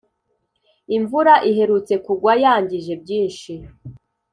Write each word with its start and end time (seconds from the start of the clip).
Imvura 0.97 1.33
iherutse 1.49 1.93
kugwa 2.05 2.33
yangije 2.43 2.93
byinshi 3.01 3.51